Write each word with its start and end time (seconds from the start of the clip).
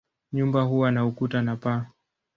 Nyumba 0.33 0.61
huwa 0.61 0.91
na 0.91 1.05
ukuta 1.05 1.41
na 1.41 1.55
paa. 1.55 1.85